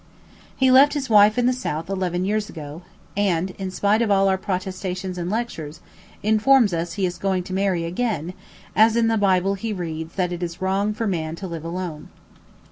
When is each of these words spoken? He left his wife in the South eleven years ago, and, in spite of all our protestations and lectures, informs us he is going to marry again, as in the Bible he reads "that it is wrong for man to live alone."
He 0.55 0.71
left 0.71 0.95
his 0.95 1.11
wife 1.11 1.37
in 1.37 1.45
the 1.45 1.53
South 1.53 1.87
eleven 1.87 2.25
years 2.25 2.49
ago, 2.49 2.81
and, 3.15 3.51
in 3.59 3.69
spite 3.69 4.01
of 4.01 4.09
all 4.09 4.27
our 4.29 4.35
protestations 4.39 5.15
and 5.15 5.29
lectures, 5.29 5.79
informs 6.23 6.73
us 6.73 6.93
he 6.93 7.05
is 7.05 7.19
going 7.19 7.43
to 7.43 7.53
marry 7.53 7.83
again, 7.85 8.33
as 8.75 8.95
in 8.95 9.09
the 9.09 9.15
Bible 9.19 9.53
he 9.53 9.71
reads 9.71 10.15
"that 10.15 10.31
it 10.31 10.41
is 10.41 10.59
wrong 10.59 10.91
for 10.91 11.05
man 11.05 11.35
to 11.35 11.45
live 11.45 11.63
alone." 11.63 12.09